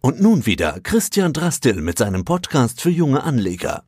Und 0.00 0.20
nun 0.20 0.46
wieder 0.46 0.78
Christian 0.82 1.32
Drastil 1.32 1.80
mit 1.80 1.98
seinem 1.98 2.24
Podcast 2.24 2.80
für 2.80 2.90
junge 2.90 3.24
Anleger. 3.24 3.82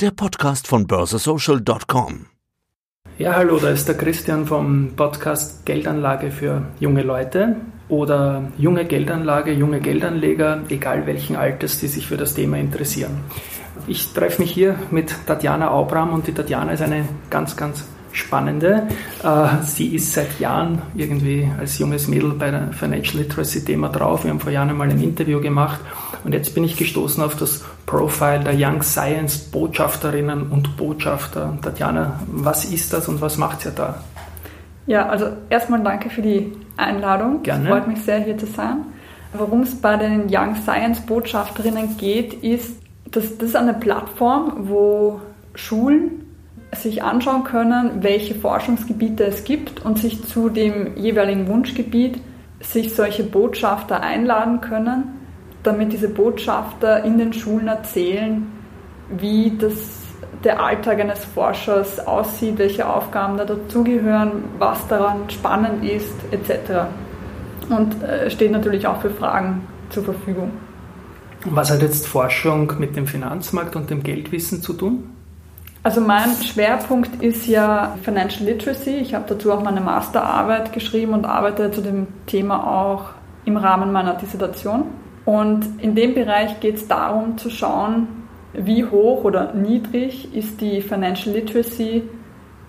Der 0.00 0.10
Podcast 0.10 0.66
von 0.66 0.86
börsesocial.com. 0.86 2.26
Ja, 3.18 3.34
hallo, 3.34 3.58
da 3.58 3.68
ist 3.68 3.86
der 3.86 3.96
Christian 3.96 4.46
vom 4.46 4.92
Podcast 4.96 5.66
Geldanlage 5.66 6.30
für 6.30 6.68
junge 6.80 7.02
Leute 7.02 7.56
oder 7.88 8.50
junge 8.56 8.86
Geldanlage, 8.86 9.52
junge 9.52 9.80
Geldanleger, 9.80 10.62
egal 10.70 11.06
welchen 11.06 11.36
Alters, 11.36 11.78
die 11.80 11.88
sich 11.88 12.06
für 12.06 12.16
das 12.16 12.34
Thema 12.34 12.56
interessieren. 12.56 13.24
Ich 13.86 14.14
treffe 14.14 14.40
mich 14.40 14.52
hier 14.52 14.78
mit 14.90 15.14
Tatjana 15.26 15.70
Aubram 15.70 16.14
und 16.14 16.26
die 16.26 16.32
Tatjana 16.32 16.72
ist 16.72 16.82
eine 16.82 17.06
ganz, 17.28 17.56
ganz 17.56 17.84
spannende. 18.16 18.88
Äh, 19.22 19.62
sie 19.62 19.94
ist 19.94 20.12
seit 20.12 20.40
Jahren 20.40 20.82
irgendwie 20.94 21.50
als 21.58 21.78
junges 21.78 22.08
Mädel 22.08 22.30
bei 22.32 22.50
der 22.50 22.72
Financial 22.72 23.22
Literacy 23.22 23.64
Thema 23.64 23.88
drauf. 23.88 24.24
Wir 24.24 24.30
haben 24.30 24.40
vor 24.40 24.52
Jahren 24.52 24.70
einmal 24.70 24.90
ein 24.90 25.02
Interview 25.02 25.40
gemacht 25.40 25.80
und 26.24 26.32
jetzt 26.32 26.54
bin 26.54 26.64
ich 26.64 26.76
gestoßen 26.76 27.22
auf 27.22 27.36
das 27.36 27.64
Profile 27.86 28.40
der 28.40 28.54
Young 28.56 28.82
Science 28.82 29.38
Botschafterinnen 29.38 30.48
und 30.48 30.76
Botschafter. 30.76 31.56
Tatjana, 31.62 32.20
was 32.26 32.64
ist 32.64 32.92
das 32.92 33.08
und 33.08 33.20
was 33.20 33.36
macht 33.36 33.64
ihr 33.64 33.72
da? 33.72 34.02
Ja, 34.86 35.08
also 35.08 35.26
erstmal 35.50 35.82
danke 35.82 36.10
für 36.10 36.22
die 36.22 36.52
Einladung. 36.76 37.42
Gerne. 37.42 37.64
Es 37.64 37.70
freut 37.70 37.88
mich 37.88 38.00
sehr, 38.02 38.20
hier 38.20 38.38
zu 38.38 38.46
sein. 38.46 38.78
Worum 39.32 39.62
es 39.62 39.74
bei 39.74 39.96
den 39.96 40.26
Young 40.30 40.54
Science 40.56 41.00
Botschafterinnen 41.00 41.96
geht, 41.96 42.34
ist, 42.42 42.80
dass 43.10 43.36
das 43.38 43.54
eine 43.54 43.74
Plattform, 43.74 44.68
wo 44.68 45.20
Schulen 45.54 46.25
sich 46.82 47.02
anschauen 47.02 47.44
können, 47.44 48.02
welche 48.02 48.34
Forschungsgebiete 48.34 49.24
es 49.24 49.44
gibt 49.44 49.84
und 49.84 49.98
sich 49.98 50.24
zu 50.24 50.48
dem 50.48 50.96
jeweiligen 50.96 51.48
Wunschgebiet 51.48 52.20
sich 52.60 52.94
solche 52.94 53.22
Botschafter 53.24 54.00
einladen 54.00 54.60
können, 54.60 55.04
damit 55.62 55.92
diese 55.92 56.08
Botschafter 56.08 57.04
in 57.04 57.18
den 57.18 57.32
Schulen 57.32 57.68
erzählen, 57.68 58.46
wie 59.18 59.56
das, 59.58 59.72
der 60.42 60.62
Alltag 60.62 61.00
eines 61.00 61.24
Forschers 61.24 62.06
aussieht, 62.06 62.58
welche 62.58 62.88
Aufgaben 62.88 63.36
da 63.36 63.44
dazugehören, 63.44 64.44
was 64.58 64.86
daran 64.88 65.28
spannend 65.28 65.84
ist, 65.84 66.14
etc. 66.30 66.86
Und 67.68 68.02
äh, 68.02 68.30
steht 68.30 68.52
natürlich 68.52 68.86
auch 68.86 69.00
für 69.00 69.10
Fragen 69.10 69.62
zur 69.90 70.04
Verfügung. 70.04 70.50
Was 71.44 71.70
hat 71.70 71.82
jetzt 71.82 72.06
Forschung 72.06 72.72
mit 72.78 72.96
dem 72.96 73.06
Finanzmarkt 73.06 73.76
und 73.76 73.90
dem 73.90 74.02
Geldwissen 74.02 74.62
zu 74.62 74.72
tun? 74.72 75.15
Also 75.86 76.00
mein 76.00 76.30
Schwerpunkt 76.42 77.22
ist 77.22 77.46
ja 77.46 77.96
Financial 78.02 78.44
Literacy. 78.44 78.96
Ich 78.96 79.14
habe 79.14 79.24
dazu 79.28 79.52
auch 79.52 79.62
meine 79.62 79.80
Masterarbeit 79.80 80.72
geschrieben 80.72 81.12
und 81.12 81.24
arbeite 81.24 81.70
zu 81.70 81.80
dem 81.80 82.08
Thema 82.26 82.66
auch 82.66 83.10
im 83.44 83.56
Rahmen 83.56 83.92
meiner 83.92 84.14
Dissertation. 84.14 84.86
Und 85.24 85.64
in 85.80 85.94
dem 85.94 86.12
Bereich 86.14 86.58
geht 86.58 86.74
es 86.74 86.88
darum 86.88 87.38
zu 87.38 87.50
schauen, 87.50 88.08
wie 88.52 88.84
hoch 88.84 89.22
oder 89.22 89.54
niedrig 89.54 90.34
ist 90.34 90.60
die 90.60 90.80
Financial 90.80 91.32
Literacy 91.32 92.02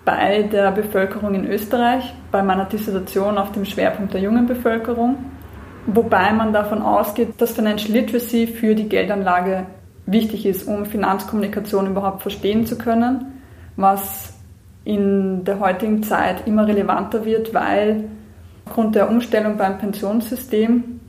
bei 0.06 0.44
der 0.44 0.70
Bevölkerung 0.70 1.34
in 1.34 1.48
Österreich, 1.48 2.14
bei 2.32 2.44
meiner 2.44 2.66
Dissertation 2.66 3.40
auf 3.40 3.52
dem 3.52 3.66
Schwerpunkt 3.66 4.14
der 4.14 4.22
jungen 4.22 4.45
Bevölkerung, 4.45 5.18
wobei 5.88 6.32
man 6.34 6.54
davon 6.54 6.84
ausgeht, 6.84 7.30
dass 7.40 7.54
Financial 7.54 7.94
Literacy 7.94 8.45
für 8.45 8.76
die 8.76 8.88
Geldanlage 8.88 9.66
wichtig 10.08 10.46
ist, 10.46 10.68
um 10.68 10.86
Finanzkommunikation 10.86 11.88
überhaupt 11.88 12.24
verstehen 12.24 12.66
zu 12.66 12.78
können, 12.78 13.26
was 13.76 14.34
in 14.84 15.44
der 15.44 15.60
heutigen 15.60 16.02
Zeit 16.02 16.48
immer 16.48 16.66
relevanter 16.66 17.26
wird, 17.26 17.54
weil 17.54 18.06
aufgrund 18.66 18.96
der 18.96 19.10
Umstellung 19.10 19.58
beim 19.58 19.78
Pensionssystem 19.78 21.00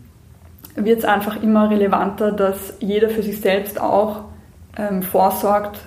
wird 0.74 0.98
es 0.98 1.04
einfach 1.04 1.42
immer 1.42 1.70
relevanter, 1.70 2.32
dass 2.32 2.74
jeder 2.80 3.08
für 3.08 3.22
sich 3.22 3.40
selbst 3.40 3.80
auch 3.80 4.24
ähm, 4.76 5.02
vorsorgt 5.02 5.78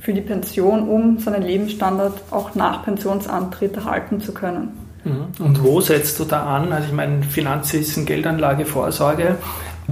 für 0.00 0.12
die 0.12 0.20
Pension, 0.20 0.88
um 0.88 1.18
seinen 1.18 1.42
Lebensstandard 1.42 2.20
auch 2.30 2.54
nach 2.54 2.84
Pensionsantritt 2.84 3.76
erhalten 3.76 4.20
zu 4.20 4.32
können. 4.32 4.76
Mhm. 5.04 5.44
Und 5.44 5.62
wo 5.62 5.80
setzt 5.80 6.18
du 6.20 6.24
da 6.24 6.44
an? 6.56 6.72
Also 6.72 6.88
ich 6.88 6.94
meine, 6.94 7.22
Finanzwissen, 7.22 8.04
Geldanlage, 8.04 8.64
Vorsorge 8.64 9.36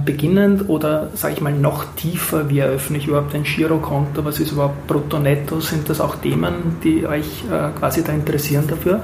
beginnend 0.05 0.69
oder 0.69 1.09
sage 1.15 1.35
ich 1.35 1.41
mal 1.41 1.53
noch 1.53 1.85
tiefer, 1.95 2.49
wie 2.49 2.59
eröffne 2.59 2.97
ich 2.97 3.07
überhaupt 3.07 3.33
ein 3.33 3.43
Girokonto, 3.43 4.23
was 4.23 4.39
ist 4.39 4.51
überhaupt 4.51 4.87
Brutto 4.87 5.19
Netto, 5.19 5.59
sind 5.59 5.89
das 5.89 5.99
auch 5.99 6.15
Themen, 6.17 6.77
die 6.83 7.05
euch 7.05 7.43
äh, 7.51 7.69
quasi 7.77 8.03
da 8.03 8.13
interessieren 8.13 8.65
dafür? 8.67 9.01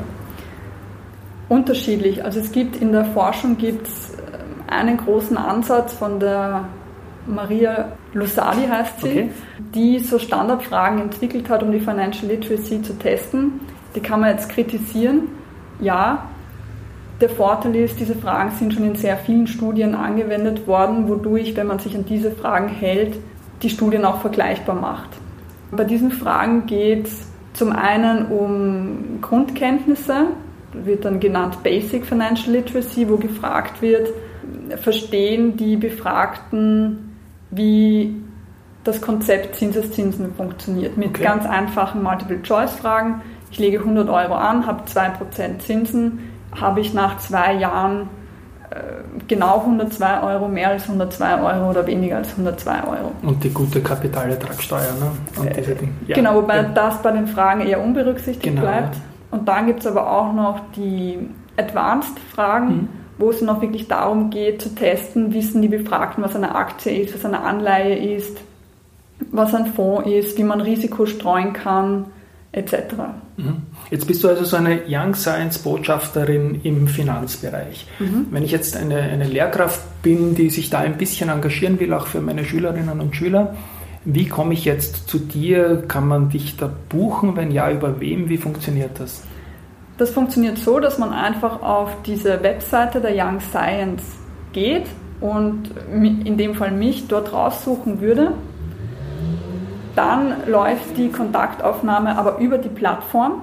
Unterschiedlich. 1.50 2.24
Also 2.24 2.40
es 2.40 2.52
gibt 2.52 2.76
in 2.78 2.92
der 2.92 3.06
Forschung 3.06 3.58
gibt's 3.58 4.14
äh, 4.16 4.72
einen 4.72 4.98
großen 4.98 5.38
Ansatz 5.38 5.94
von 5.94 6.20
der 6.20 6.66
Maria 7.26 7.94
Lusali 8.14 8.68
heißt 8.68 9.02
sie, 9.02 9.08
okay. 9.08 9.30
die 9.74 10.00
so 10.00 10.20
Standardfragen 10.20 11.00
entwickelt 11.00 11.50
hat, 11.50 11.64
um 11.64 11.72
die 11.72 11.80
Financial 11.80 12.30
Literacy 12.30 12.82
zu 12.82 12.94
testen. 12.98 13.62
Die 13.96 14.00
kann 14.00 14.20
man 14.20 14.32
jetzt 14.32 14.50
kritisieren. 14.50 15.30
Ja, 15.80 16.30
der 17.24 17.30
Vorteil 17.30 17.74
ist, 17.78 17.98
diese 18.02 18.16
Fragen 18.16 18.52
sind 18.52 18.74
schon 18.74 18.84
in 18.84 18.96
sehr 18.96 19.16
vielen 19.16 19.48
Studien 19.48 19.96
angewendet 19.96 20.68
worden, 20.68 21.08
wodurch, 21.08 21.56
wenn 21.56 21.68
man 21.68 21.80
sich 21.80 21.96
an 21.96 22.04
diese 22.04 22.32
Fragen 22.32 22.68
hält, 22.68 23.16
die 23.62 23.70
Studien 23.70 24.04
auch 24.04 24.20
vergleichbar 24.20 24.76
macht. 24.76 25.10
Bei 25.72 25.86
diesen 25.86 26.12
Fragen 26.12 26.66
geht 26.66 27.08
es 27.08 27.28
zum 27.54 27.72
einen 27.72 28.26
um 28.26 29.22
Grundkenntnisse, 29.22 30.28
wird 30.74 31.06
dann 31.06 31.22
genannt 31.22 31.64
Basic 31.64 32.06
Financial 32.06 32.52
Literacy, 32.52 33.08
wo 33.08 33.16
gefragt 33.16 33.82
wird, 33.82 34.10
verstehen 34.82 35.56
die 35.56 35.78
Befragten, 35.78 37.16
wie 37.52 38.22
das 38.84 39.02
Konzept 39.02 39.56
Zinseszinsen 39.56 40.34
funktioniert, 40.36 40.98
mit 40.98 41.12
okay. 41.12 41.24
ganz 41.24 41.46
einfachen 41.46 42.04
Multiple-Choice-Fragen. 42.04 43.22
Ich 43.50 43.60
lege 43.60 43.80
100 43.80 44.10
Euro 44.10 44.34
an, 44.34 44.66
habe 44.66 44.84
2% 44.84 45.60
Zinsen, 45.60 46.33
habe 46.60 46.82
ich 46.82 46.94
nach 46.94 47.18
zwei 47.18 47.54
Jahren 47.54 48.10
äh, 48.70 48.76
genau 49.28 49.60
102 49.60 50.22
Euro, 50.24 50.48
mehr 50.48 50.70
als 50.70 50.84
102 50.84 51.42
Euro 51.42 51.70
oder 51.70 51.86
weniger 51.86 52.18
als 52.18 52.32
102 52.32 52.84
Euro. 52.84 53.12
Und 53.22 53.44
die 53.44 53.50
gute 53.50 53.82
Kapitalertragssteuer, 53.82 54.94
ne? 55.00 55.12
Und 55.40 55.56
diese 55.56 55.76
Dinge. 55.76 55.92
Ja. 56.08 56.16
Genau, 56.16 56.36
wobei 56.36 56.58
ja. 56.58 56.64
das 56.64 57.02
bei 57.02 57.12
den 57.12 57.28
Fragen 57.28 57.62
eher 57.62 57.82
unberücksichtigt 57.84 58.44
genau. 58.44 58.62
bleibt. 58.62 58.98
Und 59.32 59.48
dann 59.48 59.68
gibt 59.68 59.82
es 59.82 59.88
aber 59.88 60.12
auch 60.12 60.34
noch 60.34 60.60
die 60.76 61.30
Advanced-Fragen, 61.58 62.68
mhm. 62.68 62.88
wo 63.18 63.30
es 63.30 63.42
noch 63.42 63.62
wirklich 63.62 63.88
darum 63.88 64.30
geht, 64.30 64.62
zu 64.62 64.74
testen, 64.74 65.34
wissen 65.34 65.62
die 65.62 65.68
Befragten, 65.68 66.24
was 66.24 66.36
eine 66.36 66.56
Aktie 66.56 67.02
ist, 67.02 67.16
was 67.16 67.26
eine 67.26 67.42
Anleihe 67.42 67.96
ist, 68.16 68.38
was 69.32 69.54
ein 69.56 69.68
Fonds 69.68 70.08
ist, 70.10 70.38
wie 70.38 70.44
man 70.44 70.62
Risiko 70.62 71.06
streuen 71.06 71.54
kann, 71.54 72.06
etc. 72.54 72.76
Mhm. 73.36 73.64
Jetzt 73.90 74.08
bist 74.08 74.24
du 74.24 74.30
also 74.30 74.46
so 74.46 74.56
eine 74.56 74.82
Young 74.88 75.16
Science 75.16 75.60
Botschafterin 75.60 76.62
im 76.64 76.88
Finanzbereich. 76.88 77.88
Mhm. 78.00 78.28
Wenn 78.32 78.44
ich 78.44 78.52
jetzt 78.52 78.78
eine, 78.78 79.02
eine 79.02 79.26
Lehrkraft 79.26 79.82
bin, 80.04 80.36
die 80.36 80.50
sich 80.50 80.70
da 80.70 80.80
ein 80.80 80.98
bisschen 80.98 81.30
engagieren 81.30 81.80
will, 81.80 81.94
auch 81.94 82.08
für 82.08 82.22
meine 82.22 82.46
Schülerinnen 82.46 83.02
und 83.02 83.16
Schüler, 83.16 83.56
wie 84.06 84.28
komme 84.28 84.54
ich 84.54 84.66
jetzt 84.66 85.10
zu 85.10 85.18
dir? 85.18 85.84
Kann 85.88 86.08
man 86.08 86.30
dich 86.30 86.58
da 86.58 86.70
buchen? 86.90 87.36
Wenn 87.36 87.52
ja, 87.52 87.72
über 87.72 88.00
wem? 88.00 88.30
Wie 88.30 88.38
funktioniert 88.38 89.00
das? 89.00 89.24
Das 89.98 90.12
funktioniert 90.12 90.58
so, 90.58 90.80
dass 90.80 90.98
man 90.98 91.12
einfach 91.12 91.62
auf 91.62 91.90
diese 92.06 92.44
Webseite 92.44 93.00
der 93.00 93.14
Young 93.16 93.40
Science 93.40 94.04
geht 94.52 94.86
und 95.22 95.70
in 95.92 96.38
dem 96.38 96.56
Fall 96.56 96.72
mich 96.72 97.08
dort 97.08 97.32
raussuchen 97.32 98.02
würde 98.02 98.34
dann 99.96 100.48
läuft 100.48 100.98
die 100.98 101.10
Kontaktaufnahme 101.10 102.18
aber 102.18 102.38
über 102.40 102.58
die 102.58 102.70
Plattform. 102.70 103.42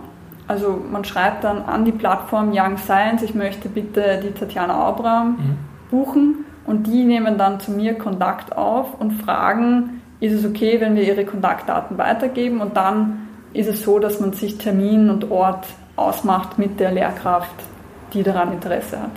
Also 0.48 0.82
man 0.90 1.04
schreibt 1.04 1.44
dann 1.44 1.62
an 1.64 1.84
die 1.84 1.92
Plattform 1.92 2.50
Young 2.52 2.76
Science, 2.76 3.22
ich 3.22 3.34
möchte 3.34 3.68
bitte 3.68 4.20
die 4.22 4.32
Tatjana 4.32 4.88
Aubram 4.88 5.28
mhm. 5.28 5.58
buchen 5.90 6.44
und 6.66 6.86
die 6.86 7.04
nehmen 7.04 7.38
dann 7.38 7.60
zu 7.60 7.70
mir 7.70 7.94
Kontakt 7.94 8.56
auf 8.56 9.00
und 9.00 9.12
fragen, 9.22 10.00
ist 10.18 10.32
es 10.32 10.44
okay, 10.44 10.80
wenn 10.80 10.96
wir 10.96 11.02
ihre 11.02 11.24
Kontaktdaten 11.24 11.96
weitergeben 11.98 12.60
und 12.60 12.76
dann 12.76 13.28
ist 13.52 13.68
es 13.68 13.82
so, 13.82 13.98
dass 13.98 14.20
man 14.20 14.32
sich 14.32 14.58
Termin 14.58 15.08
und 15.08 15.30
Ort 15.30 15.66
ausmacht 15.96 16.58
mit 16.58 16.80
der 16.80 16.92
Lehrkraft, 16.92 17.54
die 18.12 18.22
daran 18.22 18.52
Interesse 18.52 19.00
hat. 19.00 19.10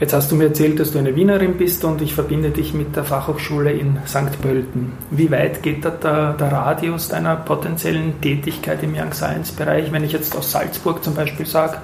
Jetzt 0.00 0.12
hast 0.12 0.30
du 0.30 0.36
mir 0.36 0.44
erzählt, 0.44 0.78
dass 0.78 0.92
du 0.92 1.00
eine 1.00 1.16
Wienerin 1.16 1.56
bist 1.56 1.84
und 1.84 2.00
ich 2.00 2.14
verbinde 2.14 2.50
dich 2.50 2.72
mit 2.72 2.94
der 2.94 3.02
Fachhochschule 3.02 3.72
in 3.72 3.98
St. 4.06 4.40
Pölten. 4.40 4.92
Wie 5.10 5.28
weit 5.32 5.60
geht 5.60 5.84
da 5.84 5.90
der, 5.90 6.34
der, 6.34 6.52
Radius 6.52 7.08
deiner 7.08 7.34
potenziellen 7.34 8.20
Tätigkeit 8.20 8.80
im 8.84 8.94
Young 8.94 9.12
Science 9.12 9.50
Bereich, 9.50 9.90
wenn 9.90 10.04
ich 10.04 10.12
jetzt 10.12 10.36
aus 10.36 10.52
Salzburg 10.52 11.02
zum 11.02 11.14
Beispiel 11.14 11.46
sage? 11.46 11.78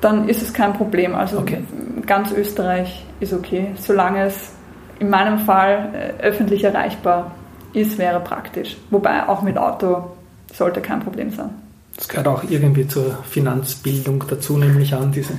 Dann 0.00 0.26
ist 0.26 0.40
es 0.40 0.54
kein 0.54 0.72
Problem. 0.72 1.14
Also 1.14 1.38
okay. 1.38 1.62
ganz 2.06 2.32
Österreich 2.32 3.04
ist 3.20 3.34
okay, 3.34 3.72
solange 3.78 4.24
es 4.24 4.52
in 4.98 5.10
meinem 5.10 5.38
Fall 5.40 5.90
äh, 5.92 6.22
öffentlich 6.22 6.64
erreichbar 6.64 7.32
ist, 7.74 7.98
wäre 7.98 8.20
praktisch. 8.20 8.78
Wobei 8.88 9.28
auch 9.28 9.42
mit 9.42 9.58
Auto 9.58 10.12
sollte 10.50 10.80
kein 10.80 11.00
Problem 11.00 11.30
sein. 11.30 11.50
Das 11.96 12.08
gehört 12.08 12.26
auch 12.26 12.42
irgendwie 12.48 12.88
zur 12.88 13.18
Finanzbildung 13.28 14.24
dazu, 14.28 14.56
nämlich 14.56 14.94
an 14.94 15.12
diese 15.12 15.34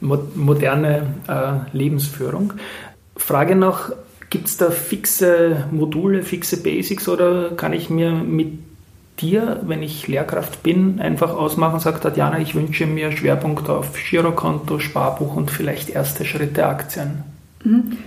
moderne 0.00 1.06
äh, 1.26 1.76
Lebensführung. 1.76 2.54
Frage 3.16 3.56
noch, 3.56 3.90
gibt 4.30 4.48
es 4.48 4.56
da 4.56 4.70
fixe 4.70 5.64
Module, 5.70 6.22
fixe 6.22 6.62
Basics 6.62 7.08
oder 7.08 7.50
kann 7.50 7.72
ich 7.72 7.90
mir 7.90 8.12
mit 8.12 8.58
dir, 9.20 9.60
wenn 9.62 9.82
ich 9.82 10.06
Lehrkraft 10.06 10.62
bin, 10.62 11.00
einfach 11.00 11.34
ausmachen, 11.34 11.80
sagt 11.80 12.02
Tatjana, 12.02 12.38
ich 12.38 12.54
wünsche 12.54 12.86
mir 12.86 13.10
Schwerpunkt 13.10 13.68
auf 13.68 13.92
Girokonto, 13.94 14.78
Sparbuch 14.78 15.34
und 15.34 15.50
vielleicht 15.50 15.90
erste 15.90 16.24
Schritte 16.24 16.66
Aktien? 16.66 17.24
Mhm. 17.64 17.98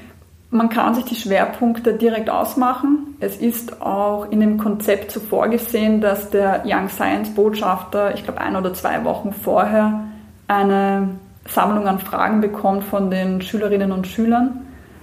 Man 0.53 0.67
kann 0.67 0.95
sich 0.95 1.05
die 1.05 1.15
Schwerpunkte 1.15 1.93
direkt 1.93 2.29
ausmachen. 2.29 3.15
Es 3.21 3.38
ist 3.38 3.81
auch 3.81 4.29
in 4.31 4.41
dem 4.41 4.57
Konzept 4.57 5.11
so 5.11 5.21
vorgesehen, 5.21 6.01
dass 6.01 6.29
der 6.29 6.63
Young 6.65 6.89
Science 6.89 7.33
Botschafter, 7.33 8.13
ich 8.15 8.23
glaube 8.25 8.41
ein 8.41 8.57
oder 8.57 8.73
zwei 8.73 9.05
Wochen 9.05 9.31
vorher, 9.31 10.03
eine 10.49 11.09
Sammlung 11.53 11.88
an 11.88 12.00
Fragen 12.00 12.42
bekommt 12.42 12.83
von 12.83 13.12
den 13.12 13.42
Schülerinnen 13.42 13.92
und 13.92 14.07
Schülern. 14.07 14.62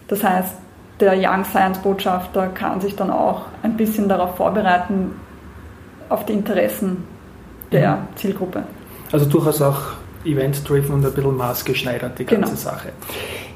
Das 0.08 0.24
heißt, 0.24 0.54
der 1.00 1.14
Young 1.16 1.44
Science 1.44 1.78
Botschafter 1.78 2.48
kann 2.48 2.80
sich 2.80 2.96
dann 2.96 3.10
auch 3.10 3.42
ein 3.62 3.76
bisschen 3.76 4.08
darauf 4.08 4.36
vorbereiten, 4.36 5.12
auf 6.08 6.24
die 6.24 6.32
Interessen 6.32 7.04
der 7.70 7.96
mhm. 7.96 8.16
Zielgruppe. 8.16 8.62
Also 9.12 9.26
durchaus 9.26 9.60
auch 9.62 9.80
event-driven 10.24 10.94
und 10.94 11.06
ein 11.06 11.12
bisschen 11.12 11.36
maßgeschneidert, 11.36 12.18
die 12.18 12.24
ganze 12.24 12.50
genau. 12.50 12.56
Sache. 12.56 12.92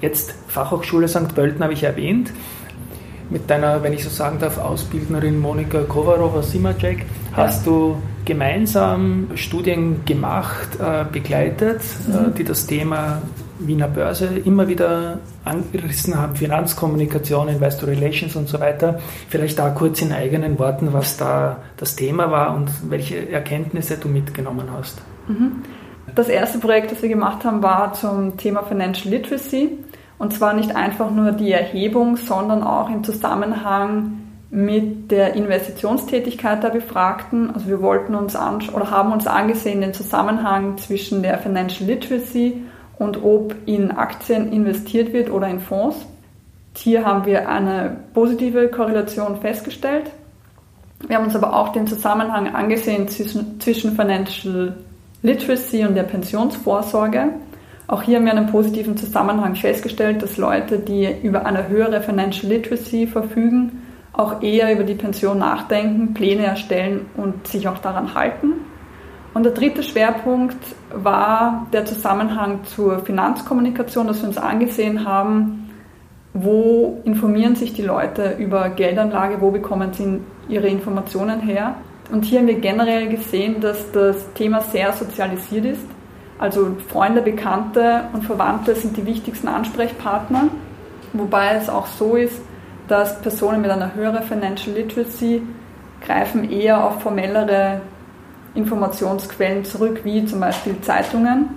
Jetzt 0.00 0.34
Fachhochschule 0.48 1.08
St. 1.08 1.34
Pölten 1.34 1.62
habe 1.62 1.72
ich 1.72 1.82
erwähnt. 1.82 2.32
Mit 3.30 3.48
deiner, 3.48 3.82
wenn 3.82 3.94
ich 3.94 4.04
so 4.04 4.10
sagen 4.10 4.38
darf, 4.38 4.58
Ausbildnerin 4.58 5.40
Monika 5.40 5.82
Kovarova-Simacek 5.82 7.06
hast 7.32 7.66
ja. 7.66 7.72
du 7.72 7.96
gemeinsam 8.24 9.28
Studien 9.34 10.04
gemacht, 10.04 10.78
äh, 10.80 11.04
begleitet, 11.10 11.80
äh, 12.08 12.28
mhm. 12.28 12.34
die 12.34 12.44
das 12.44 12.66
Thema 12.66 13.22
Wiener 13.58 13.88
Börse 13.88 14.26
immer 14.44 14.68
wieder 14.68 15.18
angerissen 15.44 16.16
haben, 16.18 16.36
Finanzkommunikation, 16.36 17.48
Investor 17.48 17.88
Relations 17.88 18.36
und 18.36 18.48
so 18.48 18.60
weiter. 18.60 19.00
Vielleicht 19.28 19.58
da 19.58 19.70
kurz 19.70 20.02
in 20.02 20.12
eigenen 20.12 20.58
Worten, 20.58 20.92
was 20.92 21.16
da 21.16 21.58
das 21.76 21.96
Thema 21.96 22.30
war 22.30 22.54
und 22.54 22.70
welche 22.88 23.30
Erkenntnisse 23.30 23.96
du 23.96 24.08
mitgenommen 24.08 24.68
hast. 24.76 25.00
Mhm. 25.28 25.62
Das 26.14 26.28
erste 26.28 26.58
Projekt, 26.58 26.92
das 26.92 27.02
wir 27.02 27.08
gemacht 27.08 27.44
haben, 27.44 27.62
war 27.62 27.92
zum 27.92 28.36
Thema 28.36 28.62
Financial 28.64 29.12
Literacy. 29.12 29.78
Und 30.18 30.32
zwar 30.32 30.52
nicht 30.54 30.76
einfach 30.76 31.10
nur 31.10 31.32
die 31.32 31.50
Erhebung, 31.50 32.16
sondern 32.16 32.62
auch 32.62 32.88
im 32.88 33.02
Zusammenhang 33.02 34.21
mit 34.54 35.10
der 35.10 35.34
Investitionstätigkeit 35.34 36.62
der 36.62 36.68
Befragten. 36.68 37.50
Also 37.54 37.68
wir 37.68 37.80
wollten 37.80 38.14
uns 38.14 38.36
oder 38.36 38.90
haben 38.90 39.10
uns 39.10 39.26
angesehen 39.26 39.80
den 39.80 39.94
Zusammenhang 39.94 40.76
zwischen 40.76 41.22
der 41.22 41.38
Financial 41.38 41.88
Literacy 41.88 42.60
und 42.98 43.24
ob 43.24 43.54
in 43.64 43.90
Aktien 43.90 44.52
investiert 44.52 45.14
wird 45.14 45.30
oder 45.30 45.48
in 45.48 45.58
Fonds. 45.58 46.04
Hier 46.76 47.06
haben 47.06 47.24
wir 47.24 47.48
eine 47.48 47.96
positive 48.12 48.68
Korrelation 48.68 49.40
festgestellt. 49.40 50.10
Wir 51.06 51.16
haben 51.16 51.24
uns 51.24 51.34
aber 51.34 51.56
auch 51.56 51.70
den 51.70 51.86
Zusammenhang 51.86 52.54
angesehen 52.54 53.08
zwischen, 53.08 53.96
Financial 53.96 54.76
Literacy 55.22 55.86
und 55.86 55.94
der 55.94 56.02
Pensionsvorsorge. 56.02 57.30
Auch 57.86 58.02
hier 58.02 58.18
haben 58.18 58.26
wir 58.26 58.32
einen 58.32 58.50
positiven 58.50 58.98
Zusammenhang 58.98 59.54
festgestellt, 59.54 60.22
dass 60.22 60.36
Leute, 60.36 60.78
die 60.78 61.08
über 61.22 61.46
eine 61.46 61.68
höhere 61.68 62.02
Financial 62.02 62.52
Literacy 62.52 63.06
verfügen, 63.06 63.81
auch 64.12 64.42
eher 64.42 64.72
über 64.72 64.84
die 64.84 64.94
Pension 64.94 65.38
nachdenken, 65.38 66.14
Pläne 66.14 66.44
erstellen 66.44 67.06
und 67.16 67.46
sich 67.46 67.66
auch 67.68 67.78
daran 67.78 68.14
halten. 68.14 68.52
Und 69.34 69.44
der 69.44 69.52
dritte 69.52 69.82
Schwerpunkt 69.82 70.58
war 70.92 71.66
der 71.72 71.86
Zusammenhang 71.86 72.64
zur 72.64 72.98
Finanzkommunikation, 72.98 74.06
dass 74.06 74.20
wir 74.20 74.28
uns 74.28 74.36
angesehen 74.36 75.06
haben, 75.06 75.70
wo 76.34 77.00
informieren 77.04 77.56
sich 77.56 77.72
die 77.72 77.82
Leute 77.82 78.36
über 78.38 78.68
Geldanlage, 78.70 79.40
wo 79.40 79.50
bekommen 79.50 79.92
sie 79.92 80.20
ihre 80.48 80.68
Informationen 80.68 81.40
her. 81.40 81.76
Und 82.10 82.24
hier 82.24 82.40
haben 82.40 82.46
wir 82.46 82.60
generell 82.60 83.08
gesehen, 83.08 83.60
dass 83.60 83.90
das 83.92 84.32
Thema 84.34 84.60
sehr 84.60 84.92
sozialisiert 84.92 85.64
ist. 85.64 85.86
Also 86.38 86.76
Freunde, 86.88 87.22
Bekannte 87.22 88.04
und 88.12 88.24
Verwandte 88.24 88.74
sind 88.74 88.96
die 88.96 89.06
wichtigsten 89.06 89.48
Ansprechpartner, 89.48 90.48
wobei 91.12 91.54
es 91.54 91.70
auch 91.70 91.86
so 91.86 92.16
ist, 92.16 92.42
dass 92.88 93.20
Personen 93.20 93.62
mit 93.62 93.70
einer 93.70 93.94
höheren 93.94 94.22
Financial 94.22 94.74
Literacy 94.76 95.42
greifen 96.04 96.50
eher 96.50 96.84
auf 96.84 97.02
formellere 97.02 97.80
Informationsquellen 98.54 99.64
zurück, 99.64 100.00
wie 100.04 100.24
zum 100.24 100.40
Beispiel 100.40 100.80
Zeitungen. 100.82 101.50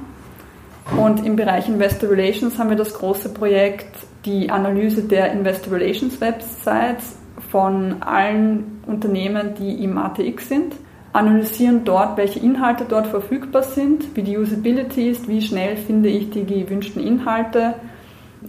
Und 0.97 1.25
im 1.25 1.35
Bereich 1.35 1.67
Investor 1.67 2.11
Relations 2.11 2.57
haben 2.59 2.69
wir 2.69 2.77
das 2.77 2.93
große 2.93 3.29
Projekt, 3.33 3.95
die 4.23 4.49
Analyse 4.49 5.03
der 5.03 5.31
Investor 5.31 5.73
Relations 5.73 6.21
Websites 6.21 7.15
von 7.49 8.01
allen 8.01 8.81
Unternehmen, 8.85 9.55
die 9.57 9.83
im 9.83 9.97
ATX 9.97 10.49
sind, 10.49 10.75
analysieren 11.13 11.83
dort, 11.85 12.17
welche 12.17 12.39
Inhalte 12.39 12.85
dort 12.87 13.07
verfügbar 13.07 13.63
sind, 13.63 14.15
wie 14.15 14.23
die 14.23 14.37
Usability 14.37 15.09
ist, 15.09 15.27
wie 15.27 15.41
schnell 15.41 15.77
finde 15.77 16.09
ich 16.09 16.29
die 16.29 16.45
gewünschten 16.45 17.01
Inhalte, 17.01 17.75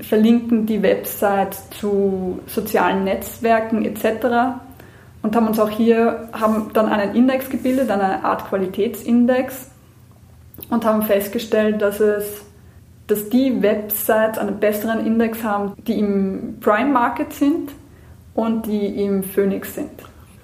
verlinken 0.01 0.67
die 0.67 0.83
Website 0.83 1.57
zu 1.79 2.41
sozialen 2.47 3.05
Netzwerken 3.05 3.85
etc 3.85 4.61
und 5.27 5.35
haben 5.35 5.49
uns 5.49 5.59
auch 5.59 5.71
hier, 5.71 6.29
haben 6.33 6.71
dann 6.73 6.87
einen 6.87 7.15
Index 7.17 7.51
gebildet, 7.51 7.91
eine 7.91 8.25
Art 8.25 8.49
Qualitätsindex 8.49 9.71
und 10.71 10.85
haben 10.85 11.03
festgestellt, 11.03 11.83
dass 11.83 11.99
es, 11.99 12.43
dass 13.09 13.29
die 13.29 13.61
Websites 13.61 14.39
einen 14.39 14.61
besseren 14.61 15.05
Index 15.05 15.43
haben, 15.43 15.73
die 15.87 15.99
im 15.99 16.59
Prime 16.61 16.93
Market 16.93 17.33
sind 17.33 17.73
und 18.35 18.67
die 18.67 19.05
im 19.05 19.25
Phoenix 19.25 19.75
sind. 19.75 19.91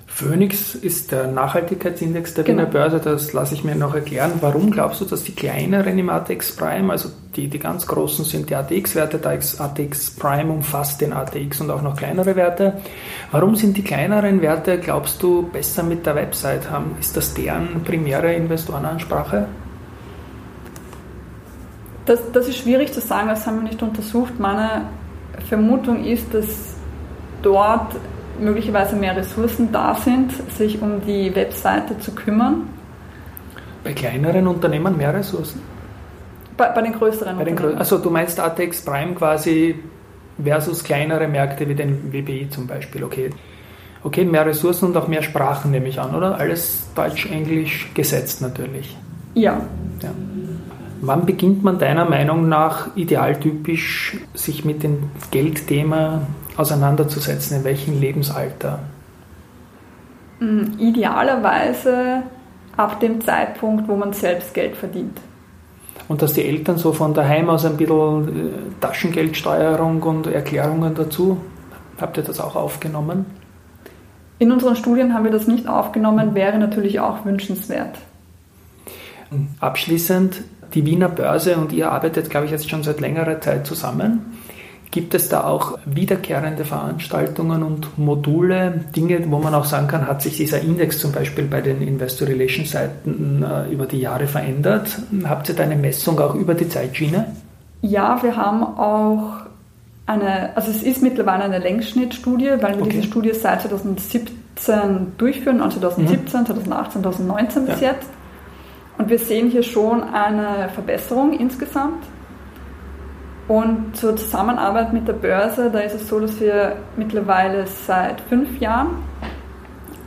Phoenix 0.07 0.75
ist 0.75 1.13
der 1.13 1.29
Nachhaltigkeitsindex 1.29 2.35
der 2.35 2.45
genau. 2.45 2.63
Wiener 2.63 2.71
Börse, 2.71 2.99
das 2.99 3.33
lasse 3.33 3.55
ich 3.55 3.65
mir 3.65 3.77
noch 3.77 3.95
erklären. 3.95 4.33
Warum 4.41 4.71
glaubst 4.71 5.01
du, 5.01 5.05
dass 5.05 5.23
die 5.23 5.33
kleineren 5.33 5.97
im 5.97 6.11
ATX 6.11 6.57
Prime, 6.57 6.91
also 6.91 7.09
die, 7.37 7.49
die 7.49 7.59
ganz 7.59 7.87
großen 7.87 8.25
sind 8.25 8.51
die 8.51 8.55
ATX-Werte, 8.55 9.19
der 9.19 9.33
ATX 9.33 10.11
Prime 10.11 10.53
umfasst 10.53 11.01
den 11.01 11.13
ATX 11.13 11.61
und 11.61 11.71
auch 11.71 11.83
noch 11.83 11.97
kleinere 11.97 12.37
Werte. 12.37 12.81
Warum 13.31 13.57
sind 13.57 13.77
die 13.77 13.83
kleineren 13.83 14.43
Werte, 14.43 14.79
glaubst 14.79 15.23
du, 15.23 15.43
besser 15.43 15.83
mit 15.83 16.05
der 16.05 16.15
Website 16.15 16.71
haben? 16.71 16.97
Ist 17.01 17.17
das 17.17 17.33
deren 17.35 17.83
primäre 17.85 18.35
Investorenansprache? 18.35 19.47
Das, 22.05 22.21
das 22.33 22.49
ist 22.49 22.59
schwierig 22.59 22.93
zu 22.93 23.01
sagen, 23.01 23.29
das 23.29 23.47
haben 23.47 23.57
wir 23.57 23.69
nicht 23.69 23.83
untersucht. 23.83 24.39
Meine 24.39 24.89
Vermutung 25.49 26.05
ist, 26.05 26.35
dass 26.35 26.75
dort 27.43 27.95
möglicherweise 28.39 28.97
mehr 28.97 29.17
Ressourcen 29.17 29.71
da 29.73 29.95
sind, 29.95 30.33
sich 30.53 30.83
um 30.83 31.01
die 31.07 31.35
Webseite 31.35 31.99
zu 31.99 32.13
kümmern. 32.13 32.69
Bei 33.85 33.93
kleineren 33.93 34.47
Unternehmen 34.47 34.97
mehr 34.97 35.15
Ressourcen? 35.15 35.61
Bei, 36.63 36.69
bei 36.69 36.83
den 36.83 36.93
größeren 36.93 37.37
bei 37.37 37.43
den 37.43 37.55
Unternehmen. 37.55 37.79
also 37.79 37.99
du 37.99 38.09
meinst 38.09 38.39
ATX 38.39 38.85
Prime 38.85 39.15
quasi 39.15 39.75
versus 40.41 40.85
kleinere 40.85 41.27
Märkte 41.27 41.69
wie 41.69 41.75
den 41.75 42.13
WBI 42.13 42.51
zum 42.51 42.69
Beispiel, 42.69 43.03
okay. 43.03 43.31
Okay, 44.05 44.25
mehr 44.25 44.47
Ressourcen 44.47 44.87
und 44.87 44.97
auch 44.97 45.09
mehr 45.09 45.23
Sprachen 45.23 45.73
nehme 45.73 45.89
ich 45.89 45.99
an, 45.99 46.15
oder? 46.15 46.39
Alles 46.39 46.89
Deutsch, 46.95 47.27
Englisch 47.27 47.91
gesetzt 47.95 48.43
natürlich. 48.43 48.97
Ja. 49.35 49.61
ja. 50.03 50.11
Wann 51.01 51.27
beginnt 51.27 51.65
man 51.65 51.81
deiner 51.81 52.05
Meinung 52.05 52.49
nach 52.49 52.97
idealtypisch 52.97 54.19
sich 54.33 54.65
mit 54.65 54.85
dem 54.85 55.11
Geldthema 55.33 56.29
auseinanderzusetzen? 56.57 57.57
In 57.57 57.65
welchem 57.65 57.99
Lebensalter? 57.99 58.79
Mm, 60.39 60.79
idealerweise 60.79 62.23
ab 62.77 63.01
dem 63.01 63.21
Zeitpunkt, 63.21 63.89
wo 63.89 63.97
man 63.97 64.13
selbst 64.13 64.55
Geld 64.55 64.77
verdient. 64.77 65.19
Und 66.09 66.23
dass 66.23 66.35
die 66.35 66.45
Eltern 66.45 66.79
so 66.79 66.93
von 66.93 67.15
daheim 67.15 67.49
aus 67.49 67.65
ein 67.65 67.77
bisschen 67.77 68.29
äh, 68.29 68.51
Taschengeldsteuerung 68.81 70.03
und 70.03 70.27
Erklärungen 70.27 70.95
dazu, 70.95 71.39
habt 72.01 72.17
ihr 72.17 72.23
das 72.23 72.41
auch 72.41 72.57
aufgenommen? 72.57 73.27
In 74.39 74.51
unseren 74.51 74.75
Studien 74.75 75.15
haben 75.15 75.25
wir 75.25 75.31
das 75.31 75.47
nicht 75.47 75.69
aufgenommen, 75.69 76.35
wäre 76.35 76.59
natürlich 76.59 76.99
auch 77.01 77.25
wünschenswert. 77.25 77.97
Abschließend, 79.61 80.43
die 80.75 80.85
Wiener 80.85 81.09
Börse 81.09 81.57
und 81.57 81.73
ihr 81.73 81.91
arbeitet, 81.91 82.29
glaube 82.29 82.47
ich, 82.47 82.53
jetzt 82.53 82.69
schon 82.69 82.83
seit 82.83 83.01
längerer 83.01 83.41
Zeit 83.41 83.67
zusammen. 83.67 84.37
Gibt 84.93 85.15
es 85.15 85.31
da 85.31 85.45
auch 85.45 85.79
wiederkehrende 85.87 86.67
Veranstaltungen 86.67 87.63
und 87.63 87.99
Module, 87.99 88.85
Dinge, 88.95 89.25
wo 89.31 89.39
man 89.39 89.55
auch 89.55 89.65
sagen 89.65 89.89
kann, 89.89 90.07
hat 90.07 90.21
sich 90.21 90.37
dieser 90.37 90.61
Index 90.61 90.99
zum 90.99 91.13
Beispiel 91.13 91.47
bei 91.47 91.63
den 91.63 91.81
Investor 91.81 92.29
Relations 92.29 92.73
Seiten 92.73 93.43
äh, 93.43 93.73
über 93.73 93.87
die 93.87 94.01
Jahre 94.01 94.27
verändert? 94.27 94.99
Habt 95.25 95.49
ihr 95.49 95.55
da 95.55 95.63
eine 95.63 95.77
Messung 95.77 96.21
auch 96.21 96.35
über 96.35 96.53
die 96.53 96.69
Zeitschiene? 96.69 97.35
Ja, 97.81 98.23
wir 98.23 98.37
haben 98.37 98.63
auch 98.63 99.47
eine, 100.05 100.55
also 100.57 100.71
es 100.71 100.83
ist 100.83 101.03
mittlerweile 101.03 101.45
eine 101.45 101.59
Längsschnittstudie, 101.59 102.51
weil 102.61 102.77
wir 102.77 102.83
okay. 102.83 102.91
diese 102.91 103.05
Studie 103.05 103.33
seit 103.33 103.63
2017 103.63 105.13
durchführen, 105.17 105.63
also 105.63 105.81
2017, 105.81 106.41
mhm. 106.41 106.47
2018, 106.47 107.03
2019 107.03 107.65
bis 107.65 107.81
ja. 107.81 107.93
jetzt. 107.93 108.11
Und 108.99 109.09
wir 109.09 109.19
sehen 109.19 109.51
hier 109.51 109.63
schon 109.63 110.05
eine 110.05 110.69
Verbesserung 110.75 111.33
insgesamt. 111.33 112.05
Und 113.53 113.95
zur 113.99 114.17
Zusammenarbeit 114.17 114.95
mit 114.95 115.07
der 115.07 115.13
Börse, 115.13 115.71
da 115.71 115.81
ist 115.81 115.95
es 115.95 116.09
so, 116.09 116.19
dass 116.19 116.41
wir 116.41 116.77
mittlerweile 116.97 117.67
seit 117.67 118.23
fünf 118.23 118.59
Jahren 118.61 118.93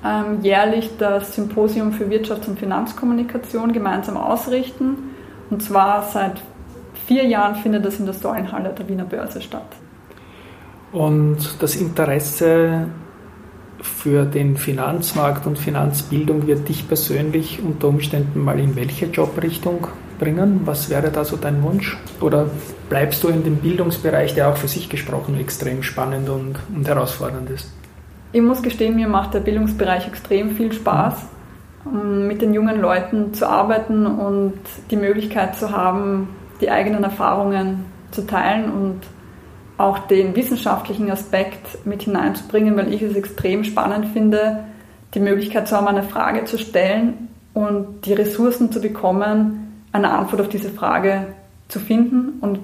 ähm, 0.04 0.42
jährlich 0.42 0.90
das 0.98 1.36
Symposium 1.36 1.92
für 1.92 2.06
Wirtschafts- 2.06 2.48
und 2.48 2.58
Finanzkommunikation 2.58 3.72
gemeinsam 3.72 4.18
ausrichten. 4.18 4.96
Und 5.52 5.62
zwar 5.62 6.02
seit 6.02 6.42
vier 7.06 7.28
Jahren 7.28 7.54
findet 7.58 7.86
das 7.86 8.00
in 8.00 8.06
der 8.06 8.16
Säulenhalle 8.16 8.74
der 8.76 8.90
Wiener 8.90 9.06
Börse 9.06 9.40
statt. 9.42 9.68
Und 10.92 11.62
das 11.62 11.76
Interesse 11.76 12.88
für 13.80 14.26
den 14.26 14.58
Finanzmarkt 14.58 15.46
und 15.46 15.60
Finanzbildung 15.60 16.48
wird 16.48 16.68
dich 16.68 16.88
persönlich 16.88 17.62
unter 17.64 17.90
Umständen 17.90 18.44
mal 18.44 18.60
in 18.60 18.76
welche 18.76 19.06
Jobrichtung 19.06 19.88
bringen? 20.18 20.62
Was 20.66 20.90
wäre 20.90 21.12
da 21.12 21.24
so 21.24 21.38
dein 21.38 21.62
Wunsch? 21.64 21.98
Oder 22.22 22.48
bleibst 22.90 23.24
du 23.24 23.28
in 23.28 23.44
dem 23.44 23.58
Bildungsbereich, 23.58 24.36
der 24.36 24.50
auch 24.50 24.58
für 24.58 24.68
sich 24.68 24.90
gesprochen 24.90 25.40
extrem 25.40 25.84
spannend 25.84 26.30
und, 26.30 26.56
und 26.76 26.88
herausfordernd 26.88 27.50
ist? 27.50 27.72
Ich 28.32 28.42
muss 28.42 28.62
gestehen, 28.62 28.96
mir 28.96 29.08
macht 29.08 29.34
der 29.34 29.40
Bildungsbereich 29.40 30.08
extrem 30.08 30.56
viel 30.56 30.74
Spaß, 30.74 31.26
um 31.86 32.28
mit 32.28 32.42
den 32.42 32.54
jungen 32.54 32.82
Leuten 32.82 33.34
zu 33.34 33.48
arbeiten 33.48 34.06
und 34.06 34.54
die 34.92 34.98
Möglichkeit 34.98 35.56
zu 35.56 35.72
haben, 35.72 36.30
die 36.60 36.70
eigenen 36.70 37.04
Erfahrungen 37.04 37.86
zu 38.12 38.26
teilen 38.26 38.72
und 38.72 39.02
auch 39.78 40.00
den 40.00 40.36
wissenschaftlichen 40.36 41.12
Aspekt 41.12 41.86
mit 41.86 42.04
hineinzubringen, 42.04 42.78
weil 42.78 42.94
ich 42.94 43.02
es 43.02 43.16
extrem 43.16 43.64
spannend 43.64 44.08
finde, 44.14 44.66
die 45.14 45.20
Möglichkeit 45.20 45.68
zu 45.68 45.76
haben, 45.76 45.88
eine 45.88 46.04
Frage 46.04 46.46
zu 46.46 46.58
stellen 46.58 47.30
und 47.54 48.06
die 48.06 48.14
Ressourcen 48.14 48.72
zu 48.72 48.82
bekommen, 48.82 49.65
eine 49.96 50.12
Antwort 50.12 50.42
auf 50.42 50.50
diese 50.50 50.70
Frage 50.70 51.28
zu 51.68 51.80
finden. 51.80 52.40
Und 52.42 52.60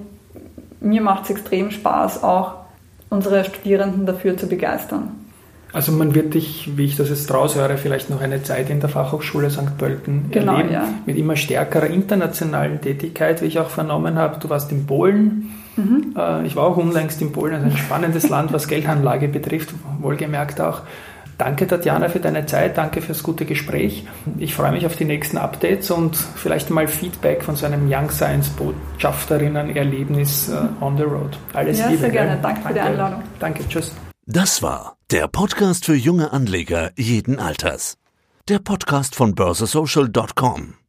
mir 0.80 1.00
macht 1.00 1.24
es 1.24 1.30
extrem 1.30 1.70
Spaß, 1.70 2.22
auch 2.22 2.54
unsere 3.10 3.44
Studierenden 3.44 4.06
dafür 4.06 4.36
zu 4.36 4.46
begeistern. 4.46 5.12
Also 5.72 5.90
man 5.92 6.14
wird 6.14 6.34
dich, 6.34 6.76
wie 6.76 6.84
ich 6.84 6.96
das 6.96 7.08
jetzt 7.08 7.32
raushöre, 7.32 7.78
vielleicht 7.78 8.10
noch 8.10 8.20
eine 8.20 8.42
Zeit 8.42 8.68
in 8.68 8.80
der 8.80 8.90
Fachhochschule 8.90 9.50
St. 9.50 9.78
Pölten 9.78 10.26
genau, 10.30 10.52
erleben, 10.52 10.72
ja. 10.72 10.88
mit 11.06 11.16
immer 11.16 11.34
stärkerer 11.36 11.86
internationalen 11.86 12.78
Tätigkeit, 12.82 13.40
wie 13.40 13.46
ich 13.46 13.58
auch 13.58 13.70
vernommen 13.70 14.16
habe. 14.16 14.38
Du 14.38 14.50
warst 14.50 14.70
in 14.70 14.86
Polen. 14.86 15.50
Mhm. 15.76 16.14
Äh, 16.14 16.46
ich 16.46 16.56
war 16.56 16.64
auch 16.64 16.76
unlängst 16.76 17.22
in 17.22 17.32
Polen, 17.32 17.54
also 17.54 17.66
ein 17.66 17.76
spannendes 17.78 18.28
Land, 18.28 18.52
was 18.52 18.68
Geldanlage 18.68 19.28
betrifft, 19.28 19.70
wohlgemerkt 20.02 20.60
auch. 20.60 20.82
Danke, 21.42 21.66
Tatjana, 21.66 22.08
für 22.08 22.20
deine 22.20 22.46
Zeit. 22.46 22.78
Danke 22.78 23.02
fürs 23.02 23.24
gute 23.24 23.44
Gespräch. 23.44 24.04
Ich 24.38 24.54
freue 24.54 24.70
mich 24.70 24.86
auf 24.86 24.94
die 24.94 25.04
nächsten 25.04 25.38
Updates 25.38 25.90
und 25.90 26.16
vielleicht 26.16 26.70
mal 26.70 26.86
Feedback 26.86 27.42
von 27.42 27.56
so 27.56 27.66
einem 27.66 27.92
Young 27.92 28.12
Science 28.12 28.48
Botschafterinnen-Erlebnis 28.50 30.50
uh, 30.50 30.84
on 30.84 30.96
the 30.96 31.02
road. 31.02 31.36
Alles 31.52 31.80
ja, 31.80 31.88
Liebe. 31.88 32.02
Sehr 32.02 32.10
gerne. 32.10 32.38
Danke, 32.40 32.60
Danke 32.62 32.68
für 32.68 32.74
die 32.74 32.80
Einladung. 32.80 33.22
Danke. 33.40 33.68
Tschüss. 33.68 33.92
Das 34.24 34.62
war 34.62 34.96
der 35.10 35.26
Podcast 35.26 35.84
für 35.84 35.96
junge 35.96 36.32
Anleger 36.32 36.92
jeden 36.96 37.40
Alters. 37.40 37.96
Der 38.48 38.60
Podcast 38.60 39.16
von 39.16 39.34
börsesocial.com. 39.34 40.81